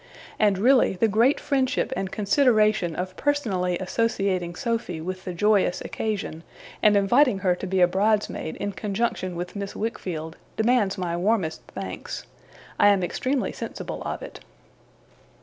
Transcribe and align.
And 0.39 0.57
really 0.57 0.93
the 0.93 1.07
great 1.07 1.39
friendship 1.39 1.93
and 1.95 2.09
consideration 2.11 2.95
of 2.95 3.15
personally 3.15 3.77
associating 3.77 4.55
Sophy 4.55 4.99
with 4.99 5.25
the 5.25 5.33
joyful 5.35 5.85
occasion, 5.85 6.41
and 6.81 6.97
inviting 6.97 7.37
her 7.45 7.53
to 7.57 7.67
be 7.67 7.81
a 7.81 7.87
bridesmaid 7.87 8.55
in 8.55 8.71
conjunction 8.71 9.35
with 9.35 9.55
Miss 9.55 9.75
Wickfield, 9.75 10.37
demands 10.57 10.97
my 10.97 11.15
warmest 11.15 11.61
thanks. 11.75 12.25
I 12.79 12.87
am 12.87 13.03
extremely 13.03 13.51
sensible 13.51 14.01
of 14.01 14.23
it. 14.23 14.39